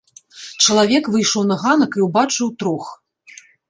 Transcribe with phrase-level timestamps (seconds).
[0.65, 2.93] Чалавек выйшаў на ганак і ўбачыў трох.